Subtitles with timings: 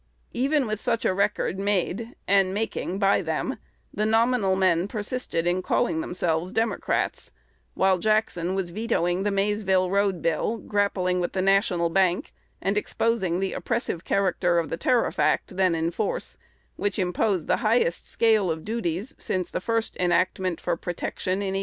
[0.33, 3.59] Even with such a record made and making by them,
[3.93, 7.29] the "nominal men" persisted in calling themselves Democrats,
[7.75, 13.39] while Jackson was vetoing the Maysville Road Bill, grappling with the National Bank, and exposing
[13.39, 16.39] the oppressive character of the Tariff Act then in force,
[16.77, 21.59] which imposed the highest scale of duties since the first enactment for "protection" in 1816.